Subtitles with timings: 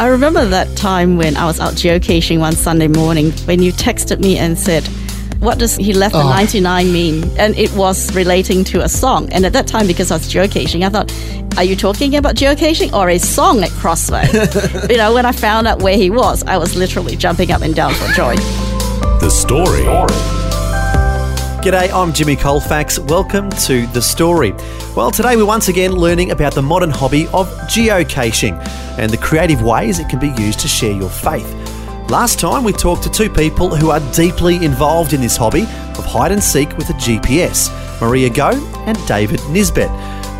[0.00, 4.18] I remember that time when I was out geocaching one Sunday morning when you texted
[4.18, 4.88] me and said,
[5.40, 6.28] what does he left the Oh.
[6.30, 7.24] 99 mean?
[7.38, 9.30] And it was relating to a song.
[9.30, 11.12] And at that time, because I was geocaching, I thought,
[11.58, 14.26] are you talking about geocaching or a song at Crossway?
[14.90, 17.74] you know, when I found out where he was, I was literally jumping up and
[17.74, 18.36] down for joy.
[19.20, 20.39] The Story.
[21.60, 22.98] G'day, I'm Jimmy Colfax.
[22.98, 24.52] Welcome to The Story.
[24.96, 28.58] Well, today we're once again learning about the modern hobby of geocaching
[28.98, 31.46] and the creative ways it can be used to share your faith.
[32.08, 35.64] Last time we talked to two people who are deeply involved in this hobby
[35.98, 37.68] of hide and seek with a GPS
[38.00, 38.54] Maria Ngo
[38.86, 39.90] and David Nisbet.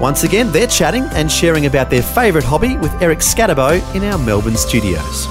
[0.00, 4.16] Once again, they're chatting and sharing about their favourite hobby with Eric Scatterbo in our
[4.16, 5.26] Melbourne studios.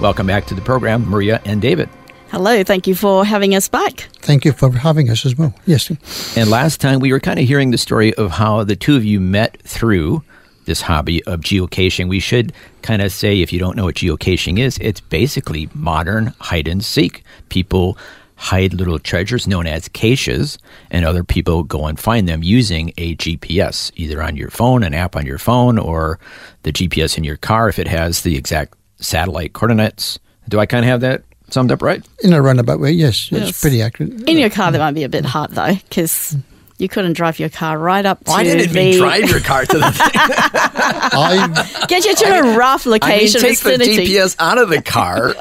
[0.00, 1.90] Welcome back to the program, Maria and David.
[2.30, 4.08] Hello, thank you for having us back.
[4.16, 5.54] Thank you for having us as well.
[5.64, 5.90] Yes.
[6.36, 9.04] And last time we were kind of hearing the story of how the two of
[9.04, 10.22] you met through
[10.66, 12.06] this hobby of geocaching.
[12.08, 16.34] We should kind of say, if you don't know what geocaching is, it's basically modern
[16.38, 17.24] hide and seek.
[17.48, 17.96] People
[18.36, 20.58] hide little treasures known as caches,
[20.90, 24.92] and other people go and find them using a GPS, either on your phone, an
[24.94, 26.20] app on your phone, or
[26.62, 30.18] the GPS in your car if it has the exact satellite coordinates.
[30.48, 32.06] Do I kind of have that summed up right?
[32.22, 33.30] In a roundabout way, yes.
[33.32, 33.50] Yes.
[33.50, 34.28] It's pretty accurate.
[34.28, 36.36] In your car, that might be a bit hard though, because
[36.78, 39.64] you couldn't drive your car right up to I didn't the mean drive your car
[39.64, 40.10] to the thing.
[41.12, 43.70] I've, get you to a rough I mean, location take the.
[43.72, 45.34] GPS out of the car.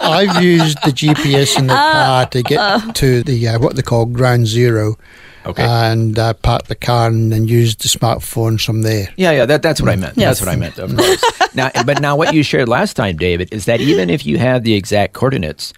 [0.00, 4.06] I've used the GPS in the car to get to the uh, what they call
[4.06, 4.96] ground zero.
[5.46, 5.62] Okay.
[5.64, 9.08] And uh, park the car and then use the smartphone from there.
[9.16, 10.16] yeah, yeah, that, that's what I meant.
[10.16, 10.38] Yes.
[10.38, 11.24] That's what I meant, of course.
[11.54, 14.64] now, but now, what you shared last time, David, is that even if you have
[14.64, 15.72] the exact coordinates,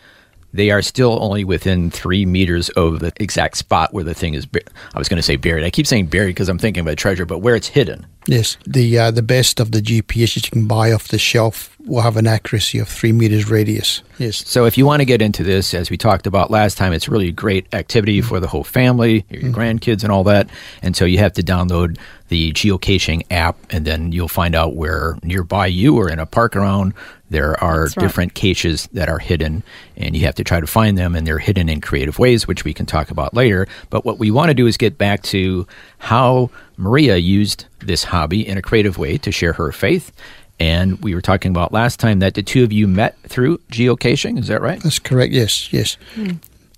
[0.52, 4.44] they are still only within three meters of the exact spot where the thing is.
[4.46, 4.60] bu-
[4.94, 5.64] I was going to say buried.
[5.64, 8.06] I keep saying buried because I'm thinking about treasure, but where it's hidden.
[8.26, 8.56] Yes.
[8.66, 12.16] The uh, the best of the GPSs you can buy off the shelf will have
[12.16, 14.02] an accuracy of three meters radius.
[14.18, 14.48] Yes.
[14.48, 17.08] So, if you want to get into this, as we talked about last time, it's
[17.08, 20.48] really a great activity for the whole family, your grandkids, and all that.
[20.82, 25.16] And so, you have to download the geocaching app, and then you'll find out where
[25.22, 26.94] nearby you or in a park around
[27.32, 27.94] there are right.
[27.96, 29.62] different caches that are hidden,
[29.96, 32.64] and you have to try to find them, and they're hidden in creative ways, which
[32.64, 33.66] we can talk about later.
[33.88, 35.66] But what we want to do is get back to
[35.96, 40.12] how Maria used this hobby in a creative way to share her faith.
[40.60, 44.38] And we were talking about last time that the two of you met through geocaching.
[44.38, 44.80] Is that right?
[44.82, 45.32] That's correct.
[45.32, 45.72] Yes.
[45.72, 45.96] Yes.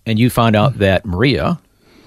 [0.07, 1.59] And you found out that Maria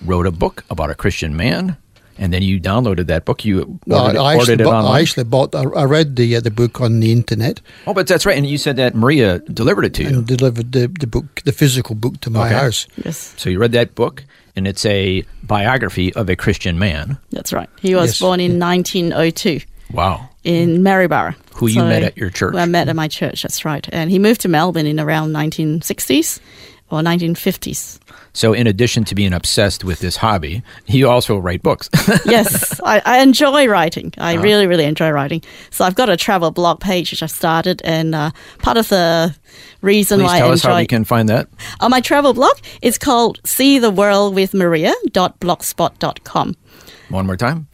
[0.06, 1.78] wrote a book about a Christian man,
[2.18, 3.44] and then you downloaded that book.
[3.46, 5.56] You No, ordered, I, ordered actually it bought, I actually bought.
[5.56, 8.38] I I read the uh, the book on the internet oh, but that's right.
[8.38, 10.09] And you said that Maria delivered it to you.
[10.09, 12.56] and delivered the, the book, the physical book, to my Okay.
[12.56, 12.88] house.
[13.06, 13.34] Yes.
[13.38, 14.24] So you read that book,
[14.57, 17.18] and it's a biography of a Christian man.
[17.31, 17.69] That's right.
[17.79, 18.19] He was Yes.
[18.19, 19.62] born in 1902
[19.94, 20.28] Wow.
[20.44, 21.35] in Maryborough.
[21.56, 22.53] Who you met at your church.
[22.53, 23.88] who I met at my church, that's right.
[23.91, 26.40] And he moved to Melbourne in around 1960s
[26.90, 28.00] or 1950s.
[28.34, 31.90] So, in addition to being obsessed with this hobby, you also write books.
[32.25, 34.14] yes, I, I enjoy writing.
[34.18, 34.44] I Uh-huh.
[34.44, 35.42] really, really enjoy writing.
[35.72, 39.36] So I've got a travel blog page which I've started, and uh, part of the
[39.81, 41.48] reason Please why tell I us how enjoy we can find that.
[41.80, 46.56] on my travel blog, it's called See the World with Maria.blogspot.com.
[47.09, 47.68] One more time.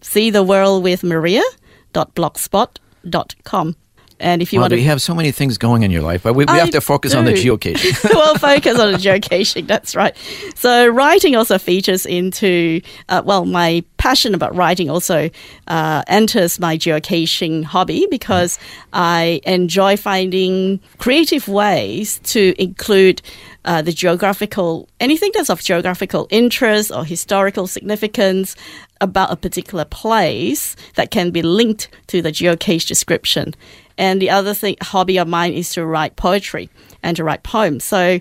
[0.00, 3.76] See the World with Maria.blogspot.com.
[4.22, 6.22] And if you Well, want to we have so many things going in your life,
[6.22, 7.42] but we, we have to focus on the do.
[7.58, 8.04] geocaching.
[8.14, 9.66] well, focus on the geocaching.
[9.66, 10.16] That's right.
[10.54, 15.28] So writing also features into uh, well, my passion about writing also
[15.66, 18.60] uh, enters my geocaching hobby because
[18.92, 23.20] I enjoy finding creative ways to include.
[23.64, 28.56] Uh, the geographical, anything that's of geographical interest or historical significance
[29.00, 33.54] about a particular place that can be linked to the geocache description.
[33.98, 36.68] And the other thing, hobby of mine is to write poetry
[37.02, 37.84] and to write poems.
[37.84, 38.20] So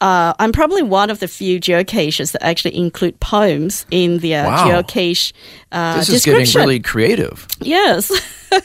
[0.00, 4.66] uh, I'm probably one of the few geocachers that actually include poems in their Wow.
[4.82, 5.32] geocache
[5.70, 6.44] uh, this is description.
[6.44, 7.46] getting really creative.
[7.60, 8.10] yes.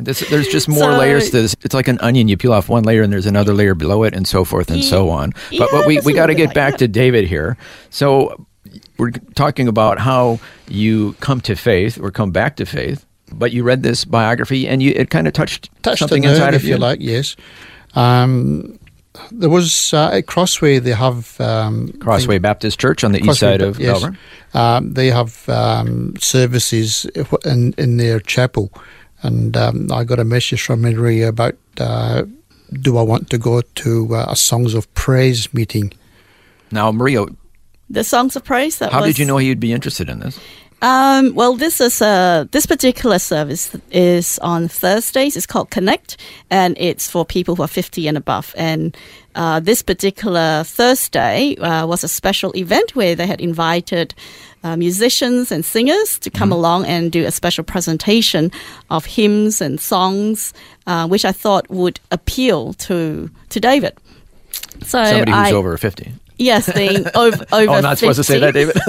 [0.00, 1.56] This, there's just more So- layers to this.
[1.62, 2.28] It's like an onion.
[2.28, 4.84] You peel off one layer, and there's another layer below it, and so forth and
[4.84, 5.30] so on.
[5.30, 6.78] But, yeah, but we, we got to get like back that.
[6.78, 7.56] to David here.
[7.90, 8.46] So
[8.96, 13.62] we're talking about how you come to faith or come back to faith But you
[13.62, 16.62] read this biography and you it kind of touched, touched something a nerve, inside if
[16.62, 17.00] of you like.
[17.00, 17.36] Yes.
[17.94, 18.78] Um,
[19.32, 20.78] there was uh, at Crossway.
[20.78, 24.00] They have um, Crossway Baptist Church on the east Crossway, side of yes.
[24.00, 24.18] Melbourne.
[24.54, 27.04] Um, they have um, services
[27.44, 28.70] in in their chapel,
[29.22, 32.24] and um, I got a message from Maria about uh,
[32.72, 35.92] do I want to go to uh, a Songs of Praise meeting.
[36.70, 37.24] Now, Maria,
[37.88, 38.78] The songs of praise.
[38.78, 40.38] That how was, did you know he'd be interested in this?
[40.80, 45.36] Um, well, this is uh, this particular service is on Thursdays.
[45.36, 46.16] It's called Connect,
[46.50, 48.54] and it's for people who are fifty and above.
[48.56, 48.96] And
[49.34, 54.14] uh, this particular Thursday uh, was a special event where they had invited
[54.62, 58.52] uh, musicians and singers to come along and do a special presentation
[58.88, 60.54] of hymns and songs,
[60.86, 63.96] uh, which I thought would appeal to to David.
[64.84, 66.12] So Somebody who's I, over 50.
[66.38, 68.76] Yes, being over, over Oh, I'm not supposed to say that, David.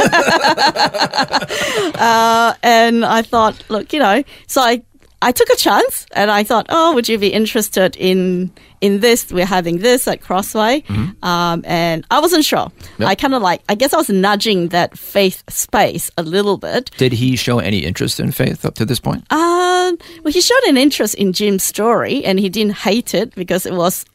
[2.63, 4.81] and I thought, look, you know, so I
[5.21, 9.33] I took a chance and I thought, oh, would you be interested in in this?
[9.33, 10.83] We're having this at Crossway,
[11.23, 12.71] um, and I wasn't sure.
[12.99, 13.09] Yep.
[13.09, 16.89] I kind of like, I guess I was nudging that faith space a little bit.
[16.97, 19.29] Did he show any interest in faith up to this point?
[19.33, 23.65] Um, well, he showed an interest in Jim's story, and he didn't hate it because
[23.65, 24.05] it was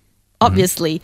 [0.40, 1.02] obviously.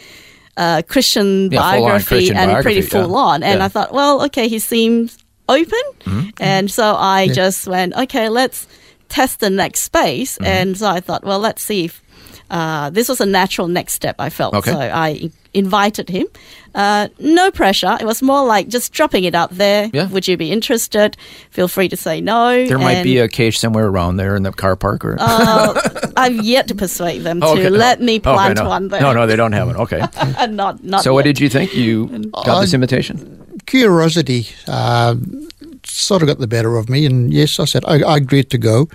[0.61, 1.49] Uh, Christian.
[1.51, 2.93] Yeah, biography Christian and biography, pretty yeah.
[3.07, 3.65] full on, and Yeah.
[3.65, 5.17] I thought, well, okay, he seems
[5.49, 6.29] open, Mm-hmm.
[6.39, 8.67] and so I just went, okay, let's
[9.09, 10.45] test the next space, Mm-hmm.
[10.45, 12.03] and so I thought, well, let's see if
[12.50, 14.17] uh, this was a natural next step.
[14.19, 14.73] I felt Okay.
[14.73, 16.26] so I invited him.
[16.75, 17.97] Uh, no pressure.
[18.00, 19.91] It was more like just dropping it out there.
[19.93, 20.08] Yeah.
[20.08, 21.17] Would you be interested?
[21.50, 22.67] Feel free to say no.
[22.67, 25.17] There might be a cache somewhere around there in the car park or.
[25.19, 27.70] uh, I've yet to persuade them Oh, to okay.
[27.70, 28.69] let me Okay, plant no.
[28.69, 29.00] one there.
[29.00, 29.76] No, no, they don't have one.
[29.76, 30.00] Okay.
[30.50, 31.03] not not.
[31.03, 31.75] so, what did you think?
[31.75, 32.06] You
[32.44, 33.37] got this invitation?
[33.67, 35.14] Curiosity uh,
[35.85, 38.58] sort of got the better of me, and yes, I said I, I agreed to
[38.58, 38.88] go.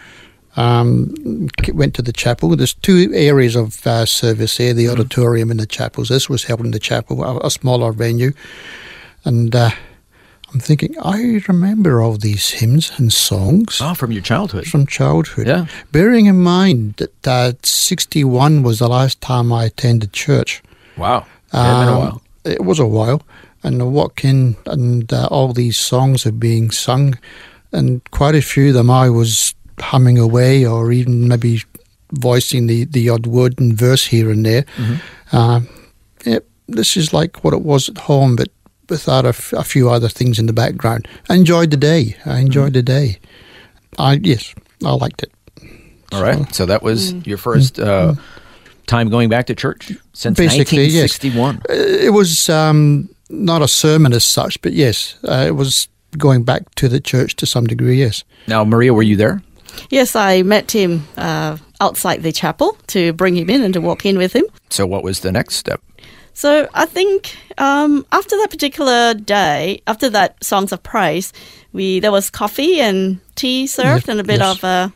[0.58, 2.56] Um, went to the chapel.
[2.56, 6.08] There's two areas of uh, service here: the auditorium and the chapels.
[6.10, 8.32] This was held in the chapel, a, a smaller venue,
[9.26, 9.72] and uh,
[10.54, 14.66] I'm thinking I remember all these hymns and songs Oh, from your childhood.
[14.68, 15.48] from childhood.
[15.48, 15.66] Yeah.
[15.92, 20.64] Bearing in mind that uh, 61 was the last time I attended church.
[20.98, 21.26] Wow.
[21.54, 22.22] It had been a Um, while.
[22.46, 23.22] It was a while.
[23.64, 27.18] And I walk in, and uh, all these songs are being sung,
[27.74, 31.64] and quite a few of them I was humming away, or even maybe
[32.12, 34.64] voicing the, the odd word and verse here and there.
[34.78, 35.36] Mm-hmm.
[35.36, 35.68] Um,
[36.26, 38.50] yeah, this is like what it was at home, but
[38.90, 41.08] without a, f- a few other things in the background.
[41.30, 42.16] I enjoyed the day.
[42.26, 42.74] I enjoyed Mm-hmm.
[42.74, 43.20] the day.
[43.98, 45.32] I yes, I liked it.
[46.12, 46.54] All right.
[46.54, 48.14] So, that was your first uh,
[48.86, 51.20] time going back to church since Basically, yes.
[51.24, 55.88] It was um, not a sermon as such, but yes, uh, it was
[56.18, 57.98] going back to the church to some degree.
[58.00, 59.42] Yes, Now, Maria, were you there?
[59.90, 64.06] Yes, I met him uh, outside the chapel to bring him in and to walk
[64.06, 64.46] in with him.
[64.70, 65.82] So, what was the next step?
[66.38, 71.32] So I think um, after that particular day, after that songs of praise,
[71.72, 74.58] we there was coffee and tea served Yep, and a bit yes.
[74.58, 74.90] of uh,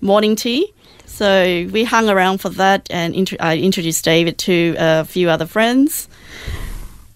[0.00, 0.72] morning tea.
[1.04, 5.46] So we hung around for that, and intro- I introduced David to a few other
[5.46, 6.08] friends.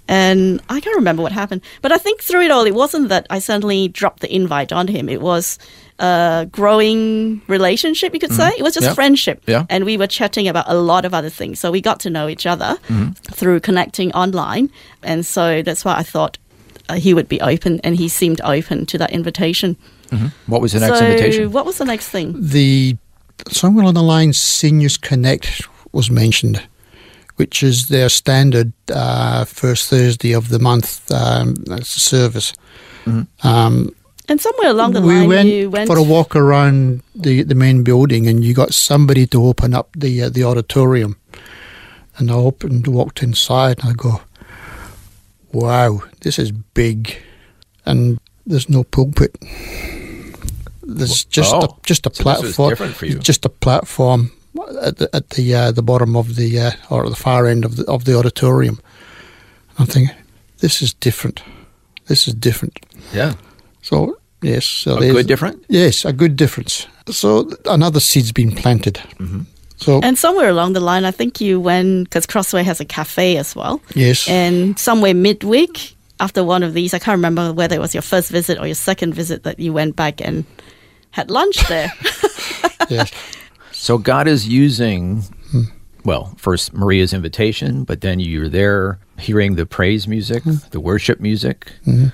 [0.08, 3.26] And I can't remember what happened, but I think through it all, it wasn't that
[3.30, 5.08] I suddenly dropped the invite on him.
[5.08, 5.58] It was
[6.00, 8.50] a growing relationship, you could say.
[8.58, 8.90] It was just Mm-hmm.
[8.90, 8.94] Yeah.
[8.94, 9.42] friendship.
[9.46, 9.64] Yeah.
[9.68, 11.60] And we were chatting about a lot of other things.
[11.60, 13.10] So we got to know each other Mm-hmm.
[13.32, 14.70] through connecting online.
[15.02, 16.38] And so that's why I thought
[16.88, 19.76] uh, he would be open, and he seemed open to that invitation.
[20.46, 21.52] What was the next so invitation?
[21.52, 22.34] what was the next thing?
[22.36, 22.96] the
[23.48, 26.60] somewhere along the line, Seniors Connect was mentioned,
[27.36, 32.52] which is their standard uh, first Thursday of the month um, service.
[33.42, 33.94] Um,
[34.30, 37.54] And somewhere along the we line, went, you went for a walk around the, the
[37.56, 41.16] main building, and you got somebody to open up the uh, the auditorium.
[42.16, 44.20] And I opened, walked inside, and I go,
[45.52, 47.16] "Wow, this is big,"
[47.84, 49.36] and there's no pulpit.
[50.82, 52.70] There's just Oh, a, just a so platform.
[52.70, 53.18] different for you.
[53.18, 54.30] Just a platform
[54.82, 57.76] at the at the uh, the bottom of the uh, or the far end of
[57.76, 58.78] the of the auditorium.
[59.78, 60.14] I'm thinking,
[60.58, 61.42] this is different.
[62.06, 62.78] This is different.
[63.12, 63.34] yeah.
[63.82, 65.64] So yes, so A good different?
[65.68, 66.86] Yes, a good difference.
[67.08, 68.94] So another seed's been planted.
[69.18, 69.42] Mm-hmm.
[69.76, 73.38] So And somewhere along the line, I think you went because Crossway has a cafe
[73.38, 73.80] as well.
[73.94, 78.02] yes, And somewhere midweek after one of these, I can't remember whether it was your
[78.02, 80.44] first visit or your second visit that you went back and
[81.12, 81.92] had lunch there.
[82.88, 83.10] yes,
[83.72, 85.62] So God is using, hmm.
[86.04, 90.56] well, first Maria's invitation, but then you're there hearing the praise music, hmm.
[90.70, 92.08] the worship music, hmm.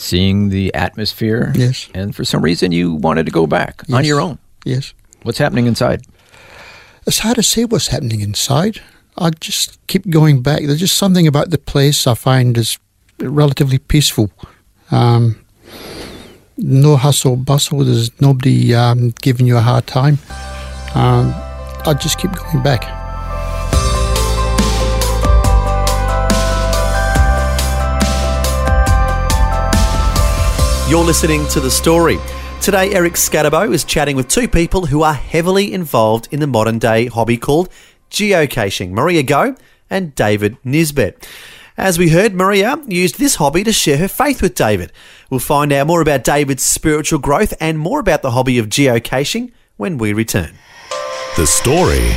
[0.00, 1.52] Seeing the atmosphere.
[1.54, 1.88] Yes.
[1.94, 4.38] And for some reason, you wanted to go back on your own.
[4.64, 4.94] yes.
[5.22, 6.00] What's happening inside?
[7.06, 8.80] It's hard to say what's happening inside.
[9.18, 10.62] I just keep going back.
[10.64, 12.78] There's just something about the place I find is
[13.18, 14.30] relatively peaceful.
[14.90, 15.44] Um,
[16.56, 17.84] no hustle bustle.
[17.84, 20.18] There's nobody um, giving you a hard time.
[20.94, 21.34] Um,
[21.84, 22.99] I just keep going back.
[30.90, 32.18] You're listening to The Story.
[32.60, 36.80] Today, Eric Scatterbo is chatting with two people who are heavily involved in the modern
[36.80, 37.68] day hobby called
[38.10, 39.56] geocaching Maria Ngo
[39.88, 41.28] and David Nisbet.
[41.78, 44.92] As we heard, Maria used this hobby to share her faith with David.
[45.30, 49.52] We'll find out more about David's spiritual growth and more about the hobby of geocaching
[49.76, 50.54] when we return.
[51.36, 52.10] The Story.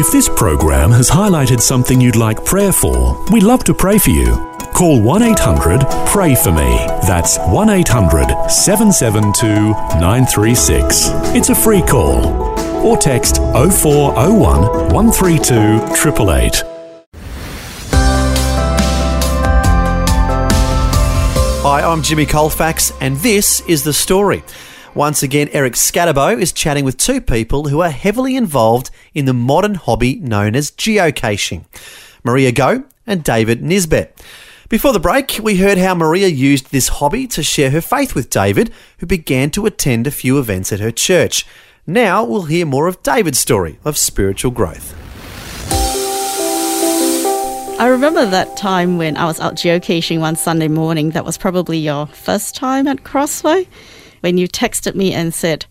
[0.00, 4.10] If this program has highlighted something you'd like prayer for, we'd love to pray for
[4.10, 4.56] you.
[4.78, 6.86] Call 1 800 Pray For Me.
[7.04, 11.08] That's 1 800 772 936.
[11.34, 12.24] It's a free call.
[12.86, 16.62] Or text 0401 132 888.
[21.64, 24.44] Hi, I'm Jimmy Colfax, and this is The Story.
[24.94, 29.34] Once again, Eric Scatterbo is chatting with two people who are heavily involved in the
[29.34, 31.64] modern hobby known as geocaching
[32.22, 34.16] Maria Ngo and David Nisbet.
[34.68, 38.28] Before the break, we heard how Maria used this hobby to share her faith with
[38.28, 41.46] David, who began to attend a few events at her church.
[41.86, 44.94] Now we'll hear more of David's story of spiritual growth.
[47.80, 51.10] I remember that time when I was out geocaching one Sunday morning.
[51.12, 53.66] That was probably your first time at Crossway
[54.20, 55.64] when you texted me and said,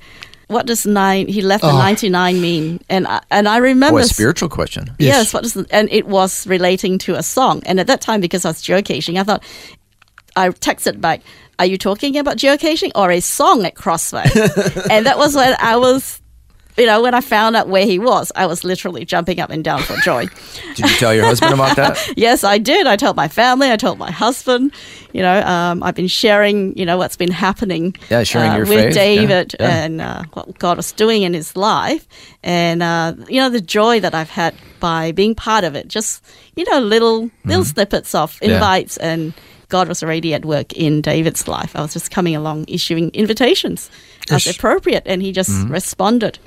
[0.47, 1.27] "What does nine?
[1.27, 1.77] He left the Oh.
[1.77, 4.91] ninety nine mean?" And I, and I remember Oh, a spiritual question.
[4.99, 5.33] Yes, Yes.
[5.33, 7.61] what does and it was relating to a song.
[7.65, 9.43] And at that time, because I was geocaching, I thought
[10.35, 11.21] I texted back,
[11.59, 14.23] "Are you talking about geocaching or a song at Crossway?"
[14.91, 16.21] and that was when I was,
[16.77, 19.63] you know, when I found out where he was, I was literally jumping up and
[19.63, 20.25] down for joy.
[20.75, 22.13] Did you tell your husband about that?
[22.17, 22.85] yes, I did.
[22.87, 23.71] I told my family.
[23.71, 24.71] I told my husband.
[25.13, 26.77] You know, um, I've been sharing.
[26.77, 27.95] You know what's been happening.
[28.09, 28.95] Yeah, sharing uh, your with faith.
[28.95, 29.83] Yeah, David yeah.
[29.85, 32.07] and uh, what God was doing in his life,
[32.43, 35.87] and uh, you know the joy that I've had by being part of it.
[35.87, 36.23] Just
[36.55, 38.45] you know, little little snippets of Mm-hmm.
[38.49, 38.55] Yeah.
[38.55, 39.33] invites and.
[39.69, 41.75] God was already at work in David's life.
[41.75, 43.91] I was just coming along issuing invitations
[44.31, 45.73] as appropriate, and he just Mm-hmm.
[45.73, 46.39] responded.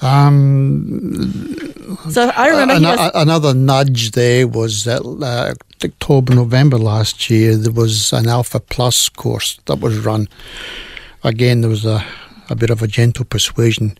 [0.00, 6.78] Um, So I remember he Ano- was another nudge there was that uh, October, November
[6.78, 10.28] last year, there was an Alpha Plus course that was run.
[11.22, 12.04] Again, there was a,
[12.50, 13.96] a bit of a gentle persuasion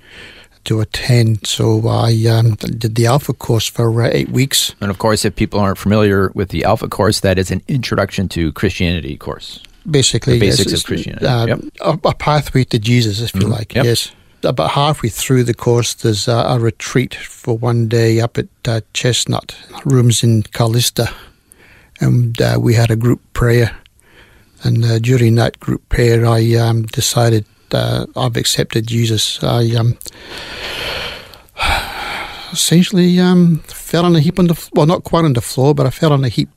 [0.64, 1.46] to attend.
[1.46, 4.74] So I um, did the Alpha course for uh, eight weeks.
[4.80, 8.28] And of course, if people aren't familiar with the Alpha course, that is an introduction
[8.30, 9.60] to Christianity course.
[9.90, 11.60] Basically, The yes, basics of Christianity, uh, yep.
[11.80, 13.74] a, a pathway to Jesus, if you like.
[13.74, 13.84] yep.
[13.84, 14.10] Yes.
[14.44, 18.80] About halfway through the course, there's a, a retreat for one day up at uh,
[18.92, 21.12] Chestnut Rooms in Kallista,
[22.00, 23.76] and uh, we had a group prayer.
[24.62, 29.42] And uh, during that group prayer, I um, decided uh, I've accepted Jesus.
[29.42, 29.96] I um,
[32.52, 35.86] essentially um, fell on a heap on the well, not quite on the floor, but
[35.86, 36.50] I fell on a heap,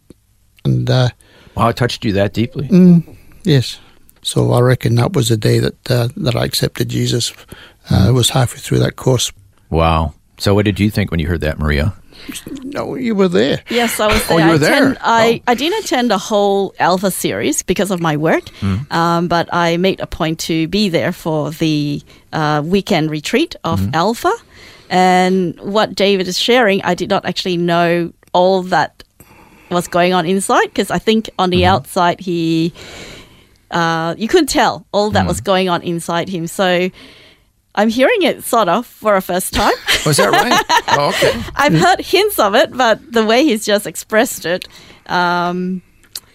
[0.66, 0.90] and.
[0.90, 1.10] Uh,
[1.56, 2.68] Wow, it touched you that deeply.
[3.44, 3.80] Yes.
[4.22, 7.34] So I reckon that was the day that uh, that I accepted Jesus.
[7.92, 9.32] Uh, It was halfway through that course.
[9.70, 10.14] Wow.
[10.38, 11.94] So, what did you think when you heard that, Maria?
[12.64, 13.62] No, you were there.
[13.70, 14.40] Yes, I was Oh, there.
[14.40, 14.74] you were I there?
[14.92, 15.52] attend- I, Oh.
[15.52, 18.92] I didn't attend the whole Alpha series because of my work, Mm-hmm.
[18.94, 22.02] um, but I made a point to be there for the
[22.34, 23.96] uh, weekend retreat of Mm-hmm.
[23.96, 24.32] Alpha.
[24.90, 29.04] And what David is sharing, I did not actually know all that
[29.70, 31.76] was going on inside because I think on the Mm-hmm.
[31.76, 32.74] outside he,
[33.72, 35.28] uh, you couldn't tell all that Mm.
[35.28, 36.48] was going on inside him.
[36.48, 36.90] So
[37.78, 39.74] I'm hearing it sort of for a first time.
[40.06, 40.64] Was that right?
[40.98, 41.42] oh, okay.
[41.56, 44.68] I've heard hints of it, but the way he's just expressed it,
[45.06, 45.82] um,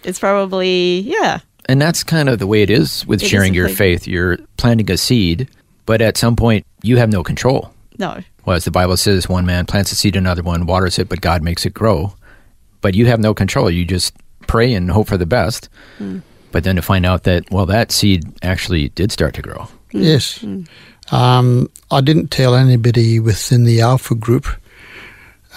[0.03, 1.39] it's probably yeah.
[1.65, 4.07] And that's kind of the way it is with It is sharing your faith.
[4.07, 5.49] You're planting a seed,
[5.85, 7.73] but at some point, you have no control.
[7.99, 11.07] No, Well, as the Bible says, one man plants a seed, another one waters it,
[11.07, 12.15] but God makes it grow.
[12.81, 13.69] But you have no control.
[13.69, 14.13] You just
[14.47, 15.69] pray and hope for the best.
[16.51, 19.67] But then to find out that, well, that seed actually did start to grow.
[19.91, 20.43] Yes.
[21.13, 24.47] Um, I didn't tell anybody within the Alpha group,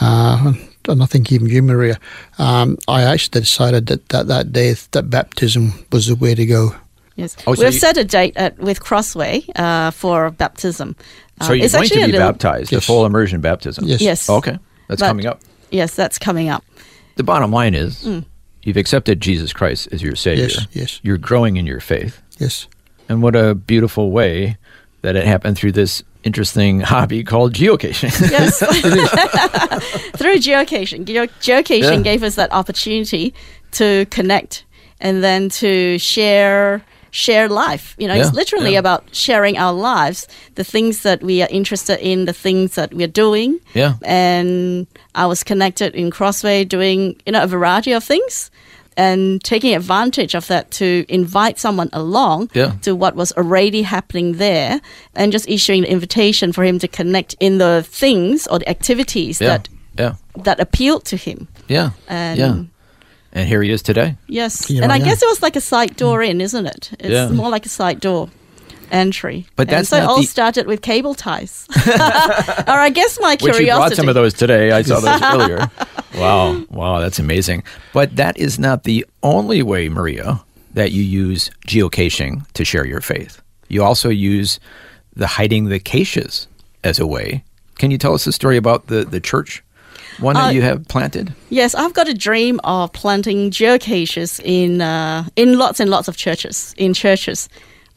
[0.00, 0.52] uh,
[0.88, 1.98] and I think even you, Maria.
[2.38, 6.74] Um, I actually decided that, that that day that baptism was the way to go.
[7.16, 10.94] yes, Oh, so we've you- set a date at, with Crossway uh, for baptism.
[11.42, 13.84] So Uh, you're it's going to be little- baptized, the full immersion baptism.
[13.86, 14.00] Yes.
[14.00, 14.58] Yes, Oh, okay.
[14.88, 15.40] That's But- coming up.
[15.70, 16.62] Yes, that's coming up.
[17.16, 18.24] The bottom line is Mm.
[18.62, 20.44] you've accepted Jesus Christ as your Savior.
[20.48, 21.00] Yes, yes.
[21.02, 22.20] You're growing in your faith.
[22.38, 22.68] Yes.
[23.08, 24.56] And what a beautiful way
[25.06, 28.10] that it happened through this interesting hobby called geocaching.
[28.30, 28.58] Yes.
[30.18, 31.04] Through geocaching.
[31.04, 32.00] Geo- geocaching Yeah.
[32.02, 33.32] gave us that opportunity
[33.72, 34.64] to connect
[35.00, 36.82] and then to share
[37.12, 37.94] share life.
[37.98, 38.80] You know, Yeah, it's literally yeah.
[38.80, 43.06] about sharing our lives, the things that we are interested in, the things that we're
[43.24, 43.58] doing.
[43.74, 43.94] Yeah.
[44.04, 48.50] And I was connected in Crossway doing, you know, a variety of things.
[48.98, 52.72] And taking advantage of that to invite someone along Yeah.
[52.82, 54.80] to what was already happening there
[55.14, 59.40] and just issuing the invitation for him to connect in the things or the activities
[59.40, 59.48] yeah.
[59.48, 60.14] that Yeah.
[60.44, 61.46] that appealed to him.
[61.68, 61.90] Yeah.
[62.08, 62.54] And yeah.
[63.32, 64.16] And here he is today.
[64.28, 66.90] yes, Here and I I guess it was like a side door in, isn't it?
[66.98, 67.28] It's Yeah.
[67.34, 68.28] more like a side door
[68.90, 69.44] entry.
[69.56, 71.66] But And that's so it not all the- started with cable ties.
[71.86, 73.76] or I guess my Which you curiosity.
[73.88, 74.70] brought some of those today.
[74.72, 75.70] I saw those earlier.
[76.16, 76.64] Wow.
[76.70, 77.00] Wow.
[77.00, 77.62] That's amazing.
[77.92, 80.42] But that is not the only way, Maria,
[80.74, 83.40] that you use geocaching to share your faith.
[83.68, 84.60] You also use
[85.14, 86.46] the hiding the caches
[86.84, 87.42] as a way.
[87.78, 89.62] Can you tell us a story about the, the church
[90.20, 91.34] one that Uh, you have planted?
[91.50, 96.16] Yes, I've got a dream of planting geocaches in uh, in lots and lots of
[96.16, 96.74] churches.
[96.78, 97.48] In churches.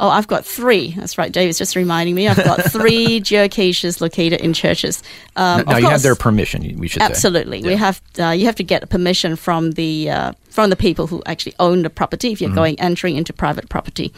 [0.02, 0.94] Oh, I've got three.
[0.98, 1.30] That's right.
[1.32, 2.30] David's just reminding me.
[2.30, 5.04] I've got three geocaches located in churches.
[5.36, 6.62] Um, now of you have their permission.
[6.80, 7.06] We should say.
[7.06, 7.76] Absolutely, we Yeah.
[7.78, 8.02] have.
[8.18, 11.84] Uh, you have to get permission from the uh, from the people who actually own
[11.84, 12.56] the property if you're Mm-hmm.
[12.56, 14.14] going entering into private property,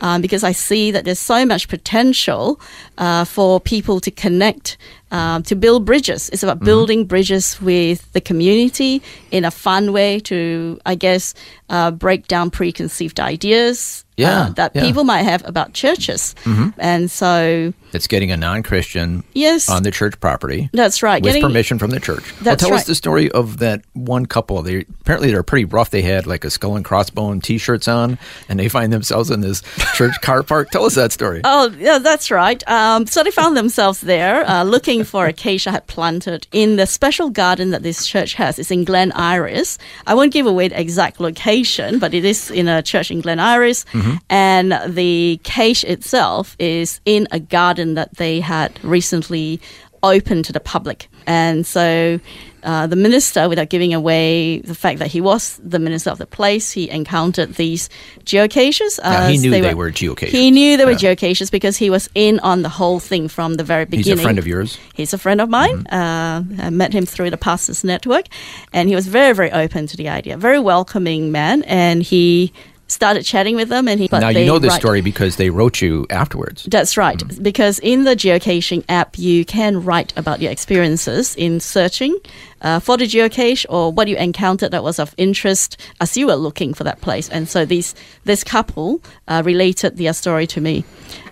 [0.00, 2.58] um, because I see that there's so much potential
[2.96, 4.78] uh, for people to connect.
[5.10, 6.50] Um, to build bridges, it's Mm-hmm.
[6.50, 10.20] about building bridges with the community in a fun way.
[10.20, 11.34] To, I guess,
[11.68, 14.80] uh, break down preconceived ideas Yeah, uh, that yeah.
[14.82, 14.88] Mm-hmm.
[14.88, 16.34] people might have about churches,
[16.78, 21.22] and so It's getting a non-Christian yes, on the church property that's right.
[21.22, 22.24] with Getting- permission from the church.
[22.42, 24.60] That's well, tell us the story of that one couple.
[24.62, 25.90] They apparently they're pretty rough.
[25.90, 29.62] They had like a skull and crossbone T-shirts on, and they find themselves in this
[29.94, 30.70] church car park.
[30.70, 31.40] Tell us that story.
[31.44, 32.60] Oh, yeah, that's right.
[32.68, 36.76] Um, so they found themselves there uh, looking for a cache I had planted in
[36.76, 38.58] the special garden that this church has.
[38.58, 39.78] It's in Glen Iris.
[40.06, 43.38] I won't give away the exact location, but it is in a church in Glen
[43.38, 43.84] Iris.
[44.30, 49.60] And the cache itself is in a garden that they had recently
[50.02, 51.08] opened to the public.
[51.26, 52.20] And so
[52.62, 56.26] uh, the minister, without giving away the fact that he was the minister of the
[56.26, 57.88] place, he encountered these
[58.24, 59.00] geocachers.
[59.02, 60.28] Now, he knew they were geocachers.
[60.28, 61.14] He knew they were Yeah.
[61.14, 64.12] geocachers because he was in on the whole thing from the very beginning.
[64.12, 64.78] He's a friend of yours.
[64.94, 65.84] He's a friend of mine.
[65.84, 66.62] Mm-hmm.
[66.62, 68.26] Uh, I met him through the pastors network,
[68.72, 70.36] and he was very, very open to the idea.
[70.36, 72.52] Very welcoming man, and he
[72.88, 73.86] started chatting with them.
[73.86, 76.64] And he now you know this write- story because they wrote you afterwards.
[76.64, 77.42] That's right, Mm-hmm.
[77.42, 82.18] because in the geocaching app, you can write about your experiences in searching
[82.62, 86.34] uh, for the geocache or what you encountered that was of interest as you were
[86.36, 87.28] looking for that place.
[87.28, 90.84] And so these this couple uh, related their story to me.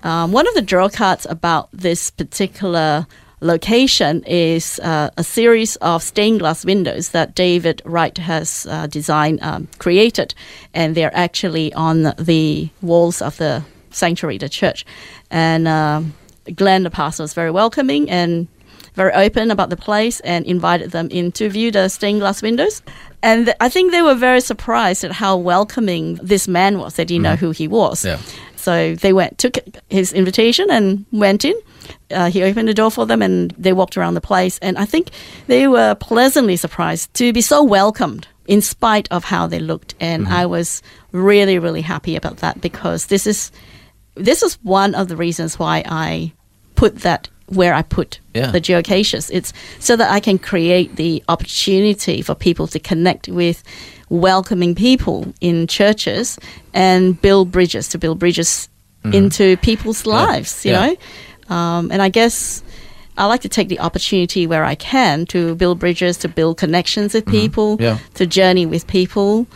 [0.03, 3.07] Um, one of the draw cards about this particular
[3.41, 9.43] location is uh, a series of stained glass windows that David Wright has uh, designed,
[9.43, 10.35] um, created,
[10.75, 14.85] and they're actually on the walls of the sanctuary, the church.
[15.31, 16.15] And um,
[16.55, 18.49] Glenn, the pastor, was very welcoming and
[18.95, 22.83] very open about the place and invited them in to view the stained glass windows.
[23.23, 26.95] And th- I think they were very surprised at how welcoming this man was.
[26.95, 28.05] They didn't know who he was.
[28.05, 28.19] Yeah.
[28.67, 31.55] So they went, took his invitation and went in.
[32.11, 34.59] Uh, he opened the door for them and they walked around the place.
[34.59, 35.11] And I think
[35.47, 39.95] they were pleasantly surprised to be so welcomed in spite of how they looked.
[40.01, 43.53] And I was really, really happy about that because this is
[44.17, 46.33] this is one of the reasons why I
[46.75, 48.51] put that where I put Yeah.
[48.51, 49.31] the geocaches.
[49.33, 53.63] It's so that I can create the opportunity for people to connect with
[54.09, 56.39] welcoming people in churches
[56.75, 58.69] and build bridges to build bridges
[59.13, 60.65] into people's lives.
[60.65, 60.85] You Mm-hmm.
[60.89, 60.95] Yeah.
[61.49, 62.63] know, um, and I guess.
[63.19, 67.15] I like to take the opportunity where I can to build bridges, to build connections
[67.15, 67.83] with people, Mm-hmm.
[67.85, 67.99] Yeah.
[68.15, 69.47] to journey with people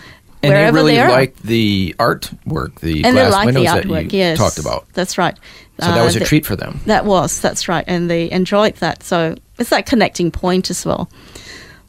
[0.43, 3.75] And wherever they really are liked the artwork, the and they glass like the windows
[3.75, 4.13] that artwork.
[4.15, 4.87] you yes, talked about.
[4.95, 5.37] That's right.
[5.81, 6.81] So that was Uh, a th- treat for them.
[6.87, 7.41] That was.
[7.41, 9.03] That's right, and they enjoyed that.
[9.03, 11.09] So it's that connecting point as well.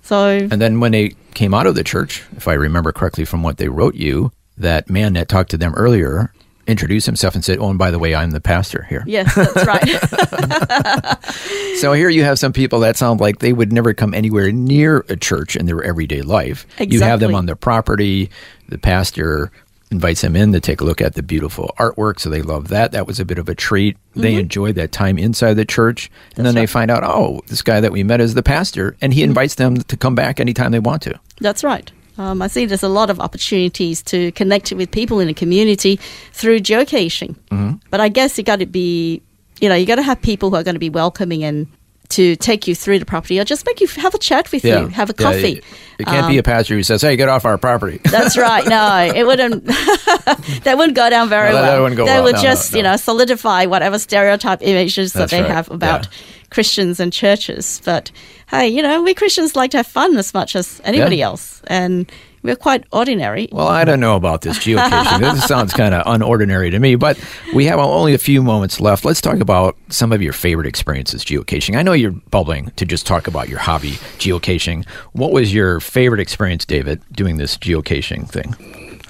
[0.04, 3.44] So And then when they came out of the church, if I remember correctly from
[3.44, 6.32] what they wrote you, that man that talked to them earlier
[6.68, 9.66] introduced himself and said, "Oh, and by the way, I'm the pastor here." yes, that's
[9.74, 11.18] right.
[11.82, 15.04] So here you have some people that sound like they would never come anywhere near
[15.10, 16.66] a church in their everyday life.
[16.78, 16.96] Exactly.
[16.98, 18.30] You have them on their property.
[18.70, 19.52] The pastor
[19.92, 22.94] invites them in to take a look at the beautiful artwork, so they love that.
[22.94, 23.98] That was a bit of a treat.
[24.16, 27.80] They enjoy that time inside the church, and then they find out, oh, this guy
[27.82, 30.80] that we met is the pastor, and he invites them to come back anytime they
[30.80, 31.20] want to.
[31.40, 31.92] that's right.
[32.18, 35.98] Um, I see there's a lot of opportunities to connect with people in a community
[36.34, 37.36] through geocaching.
[37.50, 37.78] Mm-hmm.
[37.90, 39.22] But I guess you got to be
[39.62, 41.68] you know, you got to have people who are going to be welcoming and
[42.12, 44.88] to take you through the property or just make you have a chat with you,
[44.88, 45.52] have a Yeah, coffee.
[45.58, 45.64] It,
[46.00, 48.66] it can't be a um, pastor who says, "Hey, get off our property." That's right.
[48.68, 49.66] No, it wouldn't.
[49.66, 51.82] that wouldn't go down very No, that- that well.
[51.84, 52.24] wouldn't go they well.
[52.24, 55.52] would No, no, just, you know, solidify whatever stereotype images that they right.
[55.52, 56.12] have about Yeah.
[56.50, 57.82] Christians and churches.
[57.86, 58.12] But
[58.48, 61.26] hey, you know, we Christians like to have fun as much as anybody Yeah.
[61.28, 62.12] else, and
[62.44, 63.48] we're quite ordinary.
[63.52, 65.20] Well, I don't know about this geocaching.
[65.20, 67.20] this sounds kind of unordinary to me, but
[67.54, 69.06] we have only a few moments left.
[69.06, 71.78] Let's talk about some of your favorite experiences geocaching.
[71.78, 74.88] I know you're bubbling to just talk about your hobby, geocaching.
[75.14, 79.02] What was your favorite experience, David, doing this geocaching thing?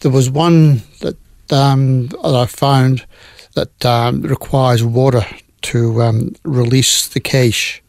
[0.00, 1.16] There was one that,
[1.52, 3.06] um, that I found
[3.54, 5.24] that um, requires water
[5.62, 7.82] to um, release the cache.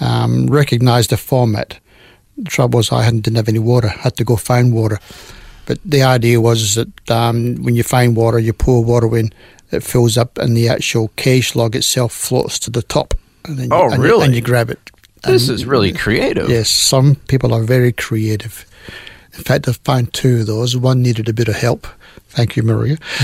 [0.00, 1.78] Um, recognised the format.
[2.46, 3.88] Trouble was I hadn't, didn't have any water.
[3.88, 4.98] I had to go find water.
[5.66, 9.30] But the idea was that um, when you find water, you pour water in,
[9.70, 13.14] it fills up, and the actual cache log itself floats to the top.
[13.44, 14.24] And then Oh, you, and you- really?
[14.26, 14.78] and you grab it.
[15.22, 16.48] This And- is really creative.
[16.48, 18.64] Yes, some people are very creative.
[19.36, 20.76] In fact, I found two of those.
[20.76, 21.86] One needed a bit of help.
[22.30, 22.96] Thank you, Maria.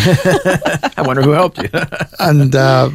[0.97, 1.69] I wonder who helped you.
[2.21, 2.91] and uh,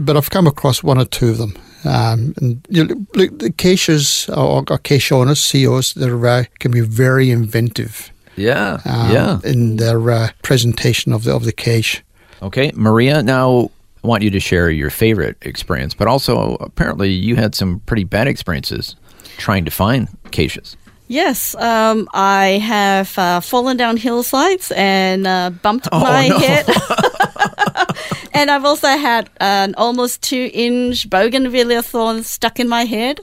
[0.00, 1.54] but I've come across one or two of them.
[1.84, 6.70] Um, and you know, look, the caches or, or cache owners, COs, they uh, can
[6.70, 9.40] be very inventive yeah, um, yeah.
[9.44, 12.02] in their uh, presentation of the of the cache.
[12.40, 13.70] Okay, Maria, now
[14.02, 18.04] I want you to share your favorite experience, but also apparently you had some pretty
[18.04, 18.96] bad experiences
[19.36, 20.76] trying to find caches.
[21.08, 26.38] Yes, um, I have uh, fallen down hillsides and uh, bumped my no.
[26.38, 26.66] head.
[28.32, 33.20] and I've also had an almost two inch bougainvillea thorn stuck in my head.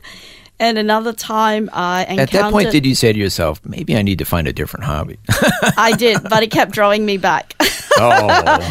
[0.62, 2.20] And another time I encountered.
[2.20, 4.84] At that point, did you say to yourself, maybe I need to find a different
[4.84, 5.18] hobby?
[5.78, 7.54] I did, but it kept drawing me back.
[7.96, 8.28] oh,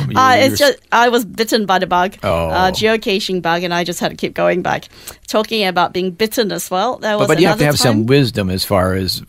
[0.14, 2.48] Uh, it's just I was bitten by the bug, Oh.
[2.50, 4.88] uh, geocaching bug, and I just had to keep going back.
[5.28, 8.04] Talking about being bitten as well, there was but, but you have to have some
[8.04, 9.22] wisdom as far as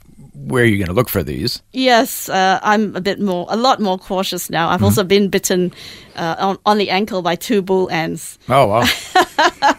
[0.48, 1.62] where are you're going to look for these.
[1.74, 4.66] Yes, uh, I'm a bit more, a lot more cautious now.
[4.66, 4.74] Mm-hmm.
[4.76, 5.72] I've also been bitten
[6.16, 8.40] uh, on, on the ankle by two bull ants.
[8.48, 8.86] Oh, wow.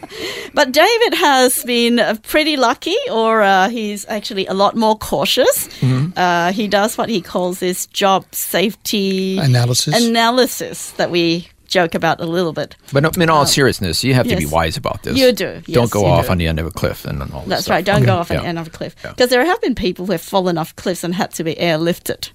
[0.52, 5.68] But David has been uh, pretty lucky, or uh, he's actually a lot more cautious.
[5.80, 6.18] Mm-hmm.
[6.18, 10.06] Uh, he does what he calls his job safety Analysis.
[10.08, 12.76] analysis that we joke about a little bit.
[12.92, 15.16] but in all seriousness, you have to be Uh, wise about this.
[15.16, 16.32] You do, Don't go off do.
[16.32, 17.84] on the end of a cliff and all That's right.
[17.84, 18.42] Don't go off on Yeah.
[18.42, 19.10] the end of a cliff Yeah.
[19.10, 22.30] because there have been people who have fallen off cliffs and had to be airlifted.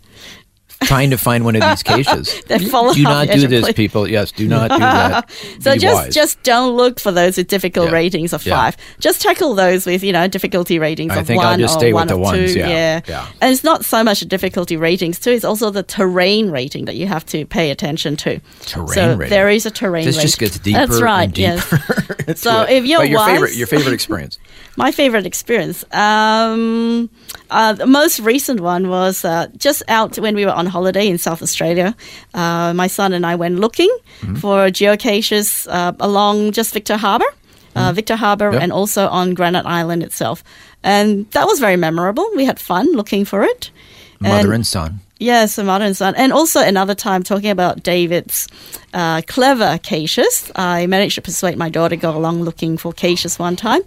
[0.84, 1.82] Trying to find one of these
[2.70, 4.08] fallen do not the do this, people.
[4.10, 5.30] Yes, do not do that.
[5.62, 6.14] So Be just wise.
[6.14, 7.94] just don't look for those with difficult Yeah.
[7.96, 8.56] ratings of Yeah.
[8.56, 8.78] five.
[9.00, 11.80] Just tackle those with you know difficulty ratings I of think I'll one just or
[11.80, 12.60] stay with one the or ones, two.
[12.60, 13.02] yeah.
[13.08, 13.28] Yeah.
[13.42, 16.96] and it's not so much the difficulty ratings too; it's also the terrain rating that
[16.96, 18.40] you have to pay attention to.
[18.66, 19.30] Terrain so rating.
[19.30, 20.06] there is a terrain.
[20.06, 20.28] This rating.
[20.28, 21.24] just gets deeper That's right.
[21.24, 21.84] and deeper.
[22.28, 22.40] Yes.
[22.42, 24.38] so if you're your wise, favorite, your favorite experience.
[24.76, 25.84] my favorite experience.
[25.92, 27.10] Um,
[27.50, 31.18] uh, the most recent one was uh, just out when we were on holiday in
[31.18, 31.90] South Australia.
[32.34, 34.36] Uh, my son and I went looking Mm-hmm.
[34.42, 37.32] for geocaches uh, along just Victor Harbor.
[37.76, 38.54] Uh, Victor Harbor Mm-hmm.
[38.54, 38.64] Yep.
[38.64, 40.44] and also on Granite Island itself.
[40.84, 42.26] And that was very memorable.
[42.36, 43.72] We had fun looking for it.
[44.20, 45.00] Mother and son.
[45.20, 46.14] Yes, a and son.
[46.16, 48.48] And also another time talking about David's
[48.94, 50.52] uh, clever caches.
[50.56, 53.82] I managed to persuade my daughter to go along looking for caches one time.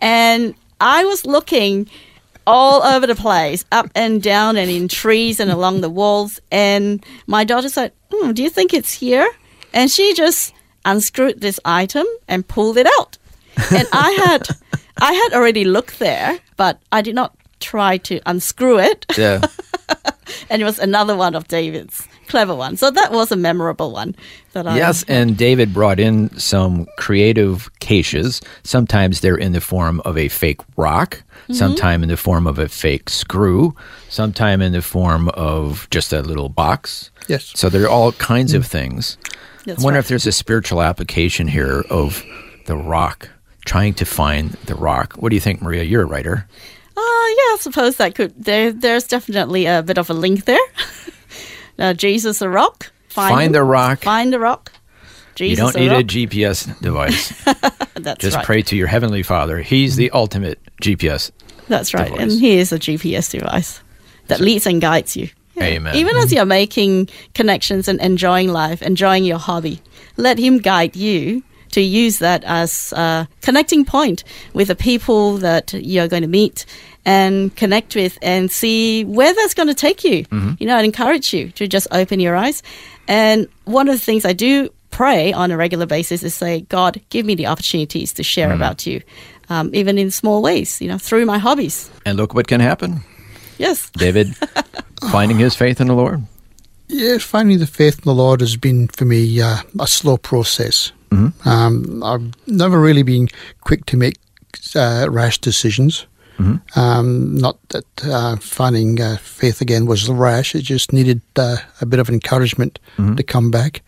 [0.00, 1.88] And I was looking
[2.46, 6.40] all over the place, up and down and in trees and along the walls.
[6.50, 9.28] And my daughter said, hmm, do you think it's here?
[9.72, 10.54] And she just
[10.84, 13.18] unscrewed this item and pulled it out.
[13.72, 14.48] And I had
[15.00, 19.40] I had already looked there, but I did not try to unscrew it Yeah.
[20.50, 22.76] and it was another one of David's clever one.
[22.76, 24.16] So that was a memorable one.
[24.54, 28.40] That I, Yes, and David brought in some creative caches.
[28.64, 31.54] Sometimes they're in the form of a fake rock, Mm-hmm.
[31.54, 33.76] sometime in the form of a fake screw,
[34.08, 37.10] sometime in the form of just a little box.
[37.28, 37.52] Yes.
[37.54, 39.18] So there are all kinds of things.
[39.66, 40.04] That's I wonder right.
[40.04, 42.24] if there's a spiritual application here of
[42.64, 43.28] the rock,
[43.66, 45.12] trying to find the rock.
[45.18, 45.82] What do you think, Maria?
[45.82, 46.48] You're a writer.
[46.96, 48.32] Uh, yeah, I suppose that could.
[48.42, 50.66] There, there's definitely a bit of a link there.
[51.78, 52.92] uh, Jesus a rock.
[53.08, 53.52] Find, Find him.
[53.52, 54.00] the rock.
[54.00, 54.72] Find the rock.
[55.34, 56.26] Jesus you don't a need a.
[56.26, 57.44] GPS device.
[57.94, 58.46] That's Just right.
[58.46, 59.60] pray to your heavenly Father.
[59.62, 61.30] He's the ultimate GPS.
[61.68, 62.10] That's right.
[62.10, 62.20] device.
[62.20, 63.80] And he is a GPS device
[64.28, 65.28] that leads and guides you.
[65.60, 65.94] Amen.
[65.94, 69.80] Even as you're making connections and enjoying life, enjoying your hobby,
[70.16, 71.42] let him guide you
[71.74, 76.66] to use that as a connecting point with the people that you're going to meet
[77.04, 80.24] and connect with and see where that's going to take you.
[80.58, 82.62] You know, and encourage you to just open your eyes.
[83.08, 87.00] And one of the things I do pray on a regular basis is say, God,
[87.10, 89.02] give me the opportunities to share about you,
[89.48, 91.90] um, even in small ways, you know, through my hobbies.
[92.06, 93.00] And look what can happen.
[93.58, 93.90] Yes.
[93.90, 94.36] David
[95.10, 96.22] finding his faith in the Lord.
[96.88, 100.92] Yeah, finding the faith in the Lord has been for me uh, a slow process.
[101.44, 103.28] Um, I've never really been
[103.60, 104.16] quick to make
[104.74, 106.06] uh, rash decisions.
[106.76, 111.86] Um, not that uh, finding uh, faith again was rash; it just needed uh, a
[111.86, 112.78] bit of encouragement
[113.16, 113.82] to come back.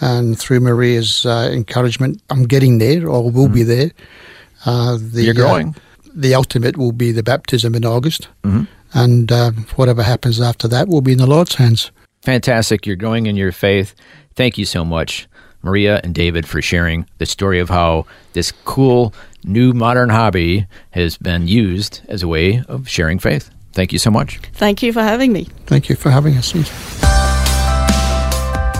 [0.00, 3.90] And through Maria's uh, encouragement, I'm getting there, or will be there.
[4.64, 5.74] Uh, the, You're growing.
[6.14, 8.28] The ultimate will be the baptism in August,
[8.94, 11.90] and uh, whatever happens after that will be in the Lord's hands.
[12.22, 12.86] Fantastic.
[12.86, 13.94] You're growing in your faith.
[14.36, 15.28] Thank you so much,
[15.62, 19.12] Maria and David, for sharing the story of how this cool
[19.44, 23.50] new modern hobby has been used as a way of sharing faith.
[23.72, 24.38] Thank you so much.
[24.54, 25.48] Thank you for having me.
[25.66, 26.52] Thank you for having us.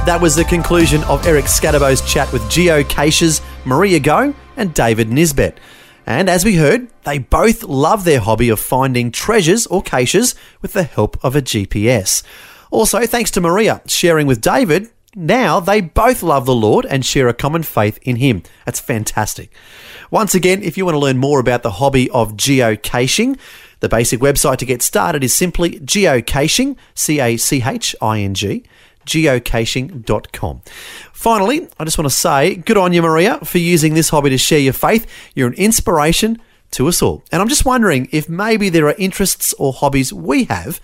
[0.06, 5.58] That was the conclusion of Eric Scatterbo's chat with geocachers Maria Ngo and David Nisbet.
[6.06, 10.72] And as we heard, they both love their hobby of finding treasures or caches with
[10.72, 12.22] the help of a GPS.
[12.70, 17.28] Also, thanks to Maria sharing with David, now they both love the Lord and share
[17.28, 18.42] a common faith in Him.
[18.64, 19.52] That's fantastic.
[20.10, 23.38] Once again, if you want to learn more about the hobby of geocaching,
[23.80, 28.34] the basic website to get started is simply geocaching, C A C H I N
[28.34, 28.64] G,
[29.06, 30.62] geocaching.com.
[31.12, 34.38] Finally, I just want to say good on you, Maria, for using this hobby to
[34.38, 35.06] share your faith.
[35.34, 36.40] You're an inspiration
[36.72, 37.24] to us all.
[37.32, 40.80] And I'm just wondering if maybe there are interests or hobbies we have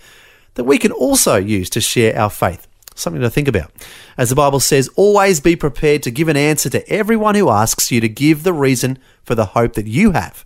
[0.55, 2.67] that we can also use to share our faith.
[2.97, 3.71] Something to think about.
[4.17, 7.91] As the Bible says, always be prepared to give an answer to everyone who asks
[7.91, 10.43] you to give the reason for the hope that you have.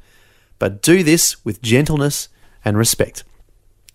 [0.59, 2.27] But do this with gentleness
[2.65, 3.23] and respect.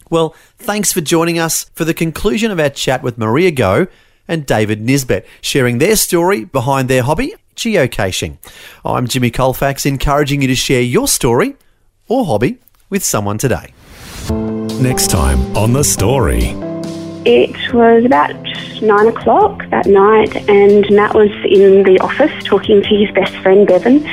[0.08, 3.88] Well, thanks for joining us for the conclusion of our chat with Maria Ngo
[4.26, 8.38] and David Nisbet, sharing their story behind their hobby, geocaching.
[8.86, 11.56] I'm Jimmy Colfax, encouraging you to share your story
[12.08, 13.74] or hobby with someone today.
[14.80, 16.65] Next time on The Story.
[17.28, 18.30] It was about
[18.80, 23.66] nine o'clock that night, and Matt was in the office talking to his best friend
[23.66, 24.06] Bevan,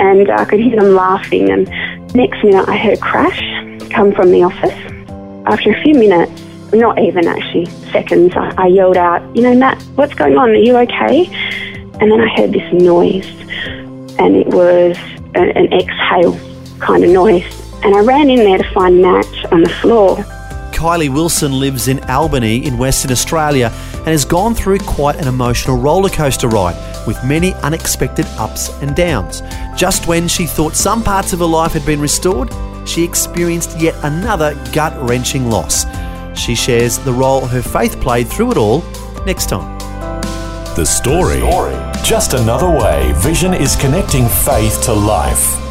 [0.00, 1.48] and I could hear them laughing.
[1.48, 1.68] And
[2.12, 3.40] next minute, I heard a crash
[3.90, 4.74] come from the office.
[5.46, 9.80] After a few minutes, not even actually seconds, I, I yelled out, "You know, Matt,
[9.94, 10.50] what's going on?
[10.50, 11.26] Are you okay?"
[12.00, 13.28] And then I heard this noise,
[14.18, 14.98] and it was
[15.36, 16.36] an exhale
[16.80, 17.46] kind of noise.
[17.84, 20.16] And I ran in there to find Matt on the floor.
[20.76, 25.78] Kylie Wilson lives in Albany in Western Australia and has gone through quite an emotional
[25.78, 29.40] roller coaster ride with many unexpected ups and downs.
[29.74, 32.52] Just when she thought some parts of her life had been restored,
[32.86, 35.86] she experienced yet another gut wrenching loss.
[36.38, 38.84] She shares the role her faith played through it all
[39.24, 39.78] next time.
[40.76, 41.40] The Story.
[42.04, 45.65] Just another way Vision is connecting faith to life.